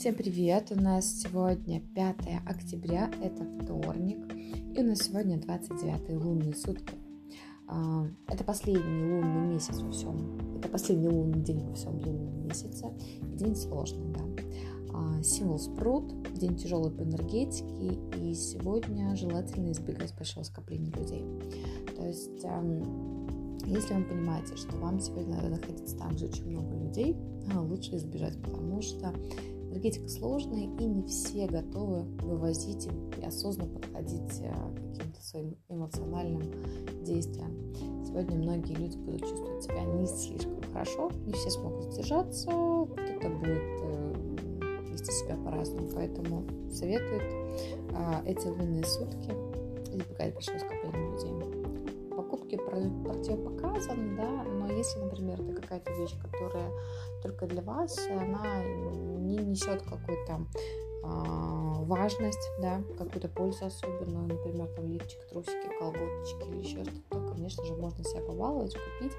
[0.00, 0.72] Всем привет!
[0.74, 4.16] У нас сегодня 5 октября, это вторник,
[4.74, 6.94] и у нас сегодня 29 лунные сутки.
[7.68, 12.86] А, это последний лунный месяц во всем, это последний лунный день во всем лунном месяце,
[13.20, 14.22] день сложный, да.
[14.94, 21.26] А, символ спрут, день тяжелый по энергетике, и сегодня желательно избегать большого скопления людей.
[21.94, 22.46] То есть
[23.66, 27.14] если вы понимаете, что вам сегодня надо находиться там, где очень много людей,
[27.54, 29.12] а, лучше избежать, потому что
[29.70, 32.88] энергетика сложная, и не все готовы вывозить
[33.20, 36.42] и осознанно подходить э, к каким-то своим эмоциональным
[37.04, 37.74] действиям.
[38.04, 43.62] Сегодня многие люди будут чувствовать себя не слишком хорошо, не все смогут сдержаться, кто-то будет
[43.82, 44.36] э,
[44.90, 47.22] вести себя по-разному, поэтому советуют
[47.92, 49.30] а, эти лунные сутки
[49.92, 51.59] избегать большого скопления людей
[52.56, 52.56] покупки
[53.04, 56.70] противопоказан, да, но если, например, это какая-то вещь, которая
[57.22, 60.46] только для вас, она не несет какую-то
[61.02, 67.28] а, важность, да, какую-то пользу особенную, например, там лифчик, трусики, колготочки или еще что-то, то,
[67.32, 69.16] конечно же, можно себя побаловать, купить.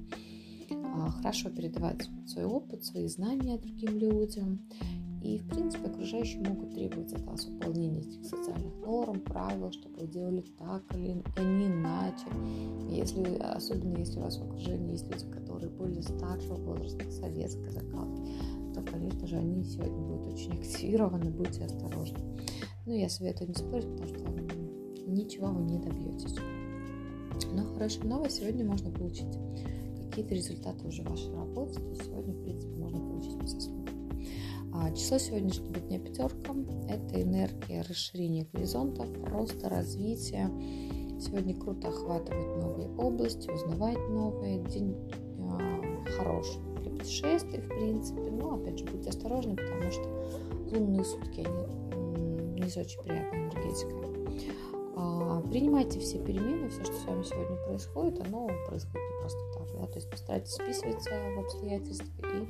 [0.71, 4.67] А, хорошо передавать свой опыт, свои знания другим людям
[5.21, 10.07] и, в принципе, окружающие могут требовать от вас выполнения этих социальных норм, правил, чтобы вы
[10.07, 12.27] делали так или а не иначе.
[12.89, 18.21] Если, особенно если у вас в окружении есть люди, которые более старшего возраста, советской закалки,
[18.73, 22.19] то, конечно же, они сегодня будут очень активированы, будьте осторожны.
[22.85, 24.17] Но я советую не спорить, потому что
[25.07, 26.35] ничего вы не добьетесь.
[27.53, 29.37] Но хорошая новость, сегодня можно получить
[30.09, 32.56] какие-то результаты уже вашей то есть сегодня, в принципе,
[34.79, 36.53] А число сегодняшнего дня пятерка–
[36.87, 40.51] это энергия расширения горизонтов, роста, развития.
[41.19, 44.59] Сегодня круто охватывать новые области, узнавать новые.
[44.65, 44.95] День
[45.39, 48.29] э, хороший для путешествий, в принципе.
[48.29, 50.03] Но, опять же, будьте осторожны, потому что
[50.71, 54.07] лунные сутки, они не с очень приятной энергетикой.
[54.95, 59.67] А, принимайте все перемены, все, что с вами сегодня происходит, оно происходит не просто так.
[59.73, 59.87] Да?
[59.87, 62.47] То есть постарайтесь вписываться в обстоятельства и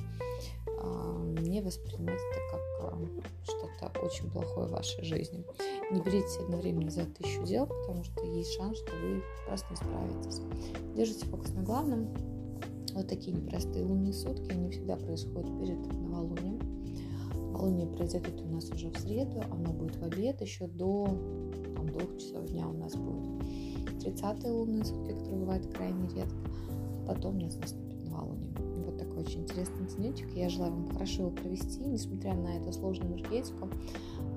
[1.57, 2.99] не воспринимать это как а,
[3.43, 5.43] что-то очень плохое в вашей жизни.
[5.91, 10.41] Не берите одновременно за тысячу дел, потому что есть шанс, что вы просто не справитесь.
[10.95, 12.07] Держите фокус на главном.
[12.93, 16.59] Вот такие непростые лунные сутки, они всегда происходят перед новолунием.
[17.51, 21.05] Новолуние произойдет у нас уже в среду, оно будет в обед, еще до
[21.75, 23.43] там, двух часов дня у нас будет
[24.03, 26.35] 30-е лунные сутки, которые бывают крайне редко.
[27.05, 27.86] Потом у нас наступит
[29.27, 30.29] очень интересный денечек.
[30.33, 33.69] Я желаю вам хорошо его провести, несмотря на эту сложную энергетику.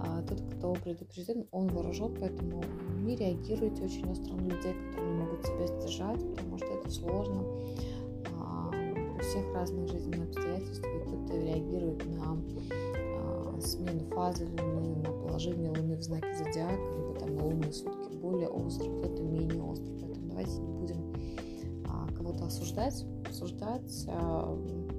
[0.00, 2.62] А, тот, кто предупрежден, он вооружен, поэтому
[2.98, 7.44] не реагируйте очень остро на людей, которые не могут себя сдержать, потому что это сложно.
[8.36, 8.70] А,
[9.16, 12.36] у всех разные жизненные обстоятельства, и кто-то реагирует на
[13.14, 18.16] а, смену фазы Луны, на положение Луны в знаке зодиака, либо там на лунные сутки
[18.16, 19.92] более остро, кто-то менее остро.
[20.00, 21.14] Поэтому давайте не будем
[22.16, 24.56] кого-то осуждать, обсуждать, а,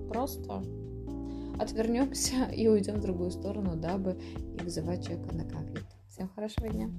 [0.09, 0.63] просто
[1.59, 5.87] отвернемся и уйдем в другую сторону, дабы не вызывать человека на конфликт.
[6.09, 6.89] Всем хорошего дня!